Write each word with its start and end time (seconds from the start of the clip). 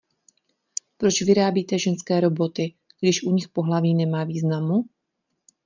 Proč 0.97 1.21
vyrábíte 1.21 1.79
ženské 1.79 2.19
Roboty, 2.19 2.73
když 2.99 3.23
u 3.23 3.31
nich 3.31 3.47
pohlaví 3.49 3.95
nemá 3.95 4.23
významu? 4.23 4.85